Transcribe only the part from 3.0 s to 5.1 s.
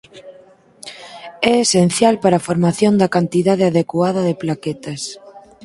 da cantidade adecuada de plaquetas.